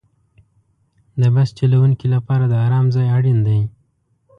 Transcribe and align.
د 1.21 1.23
بس 1.35 1.49
چلوونکي 1.59 2.07
لپاره 2.15 2.43
د 2.47 2.53
آرام 2.65 2.85
ځای 2.95 3.07
اړین 3.17 3.39
دی. 3.47 3.59